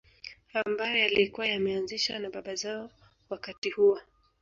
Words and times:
Ambayo 0.53 0.97
yalikuwa 0.97 1.47
yameanzishwa 1.47 2.19
na 2.19 2.29
baba 2.29 2.55
zao 2.55 2.91
wakati 3.29 3.69
huo 3.69 3.99